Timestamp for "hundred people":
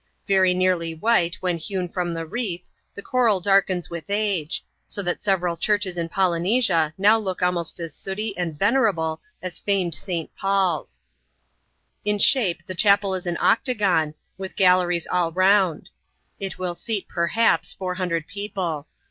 17.93-18.87